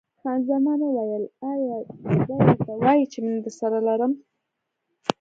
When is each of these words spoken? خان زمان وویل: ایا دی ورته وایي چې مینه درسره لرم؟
خان 0.19 0.39
زمان 0.49 0.79
وویل: 0.83 1.25
ایا 1.51 1.77
دی 2.25 2.33
ورته 2.47 2.71
وایي 2.81 3.03
چې 3.11 3.17
مینه 3.23 3.39
درسره 3.45 3.77
لرم؟ 3.87 4.11